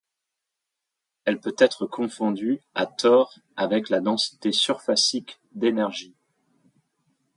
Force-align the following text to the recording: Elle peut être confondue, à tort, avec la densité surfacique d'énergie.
Elle 1.25 1.39
peut 1.39 1.53
être 1.59 1.85
confondue, 1.85 2.59
à 2.73 2.87
tort, 2.87 3.35
avec 3.55 3.89
la 3.89 3.99
densité 3.99 4.51
surfacique 4.51 5.39
d'énergie. 5.51 6.15